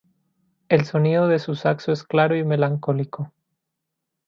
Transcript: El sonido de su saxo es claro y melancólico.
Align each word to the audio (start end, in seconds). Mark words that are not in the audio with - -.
El 0.67 0.85
sonido 0.85 1.27
de 1.27 1.37
su 1.37 1.53
saxo 1.53 1.91
es 1.91 2.01
claro 2.03 2.35
y 2.35 2.43
melancólico. 2.43 3.31